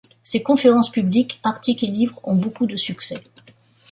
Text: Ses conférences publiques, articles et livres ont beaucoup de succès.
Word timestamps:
Ses 0.23 0.41
conférences 0.41 0.89
publiques, 0.89 1.39
articles 1.43 1.85
et 1.85 1.87
livres 1.87 2.19
ont 2.23 2.33
beaucoup 2.35 2.65
de 2.65 2.75
succès. 2.75 3.21